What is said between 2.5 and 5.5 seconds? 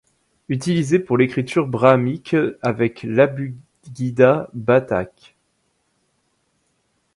avec l’abugida batak.